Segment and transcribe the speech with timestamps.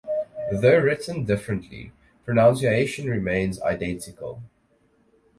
[0.51, 1.91] Though written differently,
[2.25, 4.41] pronunciation remains identical.